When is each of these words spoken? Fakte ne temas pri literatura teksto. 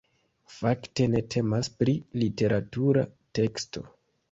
Fakte 0.53 1.05
ne 1.17 1.21
temas 1.35 1.69
pri 1.83 1.95
literatura 2.23 3.07
teksto. 3.41 3.89